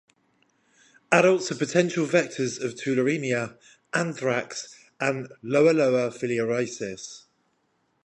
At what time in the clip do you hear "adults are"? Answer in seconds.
1.11-1.55